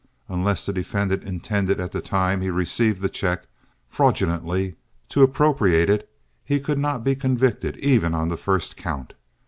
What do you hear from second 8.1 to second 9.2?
on the first count.